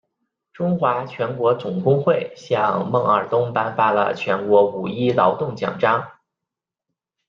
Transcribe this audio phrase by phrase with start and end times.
[0.51, 6.09] 中华全国总工会向孟二冬颁发了全国五一劳动奖章。